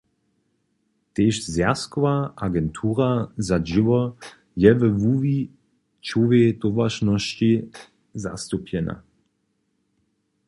[1.13, 2.15] Tež Zwjazkowa
[2.45, 3.09] agentura
[3.47, 4.01] za dźěło
[4.61, 7.51] je we wuwićowej towaršnosći
[8.23, 8.95] zastupjena.